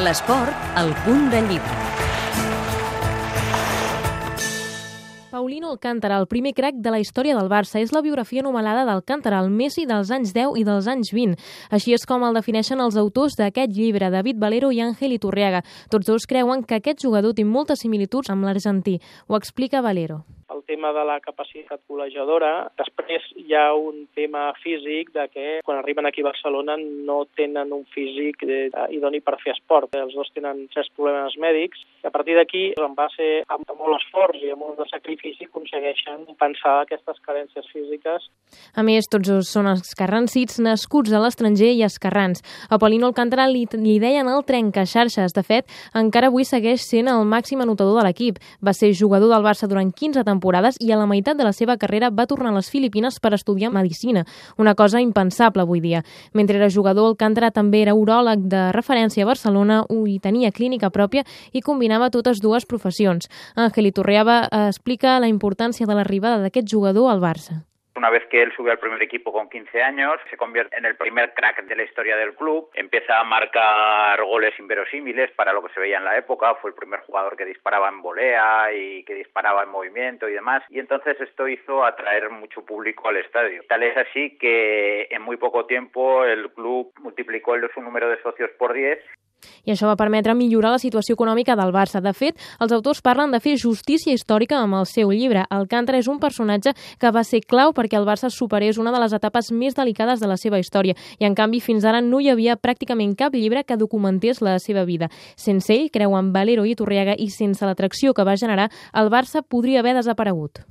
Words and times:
L'esport, 0.00 0.54
al 0.80 0.94
punt 1.04 1.26
de 1.28 1.42
llibre. 1.44 1.74
Paulino 5.30 5.68
Alcántara, 5.68 6.16
el 6.16 6.26
primer 6.26 6.54
crack 6.54 6.78
de 6.80 6.90
la 6.94 7.00
història 7.02 7.36
del 7.36 7.50
Barça, 7.52 7.82
és 7.82 7.92
la 7.92 8.00
biografia 8.00 8.40
anomenada 8.40 8.86
d'Alcántara, 8.88 9.42
el 9.44 9.52
Messi 9.52 9.84
dels 9.84 10.08
anys 10.10 10.32
10 10.32 10.56
i 10.56 10.64
dels 10.64 10.88
anys 10.88 11.12
20. 11.12 11.36
Així 11.68 11.92
és 11.92 12.08
com 12.08 12.24
el 12.24 12.40
defineixen 12.40 12.80
els 12.80 12.96
autors 12.96 13.36
d'aquest 13.36 13.76
llibre, 13.76 14.08
David 14.08 14.40
Valero 14.40 14.72
i 14.72 14.80
Ángel 14.80 15.18
Iturriaga. 15.20 15.66
Tots 15.92 16.08
dos 16.08 16.24
creuen 16.24 16.64
que 16.64 16.80
aquest 16.80 17.04
jugador 17.04 17.36
té 17.36 17.44
moltes 17.44 17.84
similituds 17.84 18.32
amb 18.32 18.48
l'argentí. 18.48 19.02
Ho 19.28 19.36
explica 19.36 19.84
Valero 19.84 20.24
tema 20.70 20.92
de 20.94 21.02
la 21.04 21.18
capacitat 21.18 21.82
golejadora. 21.90 22.70
Després 22.78 23.26
hi 23.42 23.56
ha 23.58 23.72
un 23.74 24.04
tema 24.14 24.52
físic 24.62 25.10
de 25.16 25.26
que 25.32 25.46
quan 25.66 25.80
arriben 25.80 26.06
aquí 26.06 26.22
a 26.22 26.28
Barcelona 26.30 26.76
no 26.78 27.24
tenen 27.34 27.72
un 27.74 27.82
físic 27.90 28.44
de, 28.46 28.60
de, 28.70 28.84
idoni 28.94 29.18
per 29.24 29.40
fer 29.42 29.56
esport. 29.56 29.90
Els 29.98 30.14
dos 30.14 30.30
tenen 30.36 30.68
certs 30.74 30.92
problemes 30.94 31.34
mèdics 31.42 31.82
i 32.04 32.06
a 32.06 32.12
partir 32.14 32.36
d'aquí, 32.38 32.62
en 32.78 32.94
base 32.94 33.42
a 33.50 33.58
molt 33.58 33.98
esforç 33.98 34.44
i 34.46 34.52
a 34.54 34.58
molt 34.60 34.78
de 34.78 34.86
sacrifici, 34.92 35.48
aconsegueixen 35.48 36.22
pensar 36.38 36.76
aquestes 36.84 37.18
carències 37.26 37.66
físiques. 37.74 38.30
A 38.78 38.86
més, 38.86 39.10
tots 39.10 39.28
dos 39.28 39.50
són 39.50 39.68
escarrancits 39.74 40.60
nascuts 40.62 41.12
a 41.12 41.20
l'estranger 41.20 41.72
i 41.74 41.84
escarrans. 41.86 42.44
A 42.70 42.78
Polino 42.78 43.10
Alcántara 43.10 43.48
li, 43.50 43.66
li 43.74 43.98
deien 44.02 44.30
el 44.30 44.46
trenca-xarxes. 44.46 45.34
De 45.36 45.44
fet, 45.46 45.68
encara 45.98 46.30
avui 46.30 46.46
segueix 46.46 46.86
sent 46.86 47.10
el 47.10 47.26
màxim 47.28 47.60
anotador 47.60 48.00
de 48.00 48.06
l'equip. 48.06 48.40
Va 48.64 48.76
ser 48.76 48.94
jugador 48.94 49.34
del 49.34 49.44
Barça 49.44 49.68
durant 49.68 49.90
15 49.92 50.24
temporades 50.24 50.59
temporades 50.60 50.76
i 50.80 50.92
a 50.92 50.98
la 50.98 51.06
meitat 51.06 51.36
de 51.36 51.44
la 51.44 51.52
seva 51.52 51.76
carrera 51.76 52.10
va 52.10 52.26
tornar 52.26 52.50
a 52.50 52.56
les 52.58 52.68
Filipines 52.70 53.18
per 53.20 53.32
estudiar 53.34 53.72
Medicina, 53.72 54.24
una 54.58 54.74
cosa 54.74 55.00
impensable 55.00 55.62
avui 55.62 55.80
dia. 55.80 56.02
Mentre 56.34 56.58
era 56.58 56.70
jugador, 56.70 57.08
Alcántara 57.08 57.50
també 57.50 57.82
era 57.82 57.94
uròleg 57.94 58.48
de 58.48 58.70
referència 58.72 59.24
a 59.24 59.30
Barcelona 59.30 59.84
i 60.06 60.18
tenia 60.20 60.52
clínica 60.52 60.90
pròpia 60.90 61.24
i 61.52 61.60
combinava 61.60 62.10
totes 62.10 62.40
dues 62.40 62.66
professions. 62.66 63.28
Ángel 63.56 63.86
Iturriaba 63.86 64.48
explica 64.68 65.18
la 65.20 65.28
importància 65.28 65.86
de 65.86 65.94
l'arribada 65.94 66.42
d'aquest 66.42 66.68
jugador 66.68 67.10
al 67.10 67.20
Barça. 67.20 67.69
Una 68.00 68.08
vez 68.08 68.24
que 68.30 68.40
él 68.40 68.50
sube 68.56 68.70
al 68.70 68.78
primer 68.78 69.02
equipo 69.02 69.30
con 69.30 69.50
15 69.50 69.82
años, 69.82 70.14
se 70.30 70.38
convierte 70.38 70.74
en 70.74 70.86
el 70.86 70.96
primer 70.96 71.34
crack 71.34 71.64
de 71.66 71.76
la 71.76 71.82
historia 71.82 72.16
del 72.16 72.34
club, 72.34 72.70
empieza 72.72 73.20
a 73.20 73.24
marcar 73.24 74.24
goles 74.24 74.58
inverosímiles 74.58 75.30
para 75.32 75.52
lo 75.52 75.62
que 75.62 75.74
se 75.74 75.80
veía 75.80 75.98
en 75.98 76.06
la 76.06 76.16
época, 76.16 76.54
fue 76.54 76.70
el 76.70 76.76
primer 76.76 77.00
jugador 77.00 77.36
que 77.36 77.44
disparaba 77.44 77.90
en 77.90 78.00
volea 78.00 78.72
y 78.72 79.04
que 79.04 79.12
disparaba 79.12 79.64
en 79.64 79.68
movimiento 79.68 80.30
y 80.30 80.32
demás, 80.32 80.62
y 80.70 80.78
entonces 80.78 81.20
esto 81.20 81.46
hizo 81.46 81.84
atraer 81.84 82.30
mucho 82.30 82.64
público 82.64 83.06
al 83.06 83.18
estadio. 83.18 83.62
Tal 83.68 83.82
es 83.82 83.94
así 83.94 84.38
que 84.38 85.06
en 85.10 85.20
muy 85.20 85.36
poco 85.36 85.66
tiempo 85.66 86.24
el 86.24 86.50
club 86.54 86.94
multiplicó 87.00 87.54
su 87.74 87.82
número 87.82 88.08
de 88.08 88.22
socios 88.22 88.50
por 88.58 88.72
10 88.72 88.98
i 89.64 89.72
això 89.72 89.88
va 89.88 89.98
permetre 89.98 90.34
millorar 90.34 90.72
la 90.74 90.82
situació 90.82 91.14
econòmica 91.14 91.56
del 91.58 91.72
Barça. 91.74 92.00
De 92.00 92.12
fet, 92.16 92.38
els 92.60 92.72
autors 92.72 93.02
parlen 93.02 93.32
de 93.34 93.40
fer 93.40 93.56
justícia 93.60 94.14
històrica 94.14 94.58
amb 94.60 94.78
el 94.80 94.86
seu 94.86 95.12
llibre. 95.12 95.44
Alcántara 95.50 95.98
és 95.98 96.08
un 96.08 96.20
personatge 96.22 96.74
que 96.98 97.12
va 97.12 97.24
ser 97.24 97.42
clau 97.46 97.74
perquè 97.76 97.98
el 97.98 98.08
Barça 98.08 98.30
superés 98.30 98.78
una 98.78 98.92
de 98.94 99.02
les 99.02 99.12
etapes 99.16 99.50
més 99.52 99.76
delicades 99.76 100.20
de 100.20 100.30
la 100.30 100.38
seva 100.40 100.60
història 100.60 100.96
i, 101.18 101.24
en 101.24 101.34
canvi, 101.34 101.60
fins 101.60 101.84
ara 101.84 102.00
no 102.00 102.20
hi 102.20 102.30
havia 102.30 102.56
pràcticament 102.56 103.16
cap 103.18 103.34
llibre 103.34 103.64
que 103.64 103.78
documentés 103.80 104.40
la 104.40 104.58
seva 104.58 104.84
vida. 104.84 105.10
Sense 105.36 105.72
ell, 105.74 105.90
creuen 105.90 106.32
Valero 106.32 106.66
i 106.66 106.76
Torriaga, 106.76 107.16
i 107.18 107.30
sense 107.30 107.64
l'atracció 107.66 108.14
que 108.14 108.26
va 108.26 108.38
generar, 108.40 108.70
el 108.94 109.10
Barça 109.10 109.42
podria 109.42 109.80
haver 109.80 109.96
desaparegut. 109.98 110.70